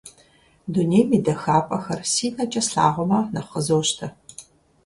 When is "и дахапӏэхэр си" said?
1.17-2.27